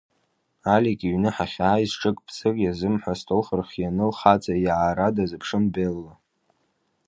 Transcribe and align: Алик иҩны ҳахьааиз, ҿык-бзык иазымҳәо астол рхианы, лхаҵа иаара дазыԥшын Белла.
Алик 0.73 0.99
иҩны 1.07 1.29
ҳахьааиз, 1.35 1.91
ҿык-бзык 2.01 2.55
иазымҳәо 2.61 3.11
астол 3.13 3.43
рхианы, 3.59 4.05
лхаҵа 4.11 4.55
иаара 4.65 5.07
дазыԥшын 5.15 5.63
Белла. 5.73 6.13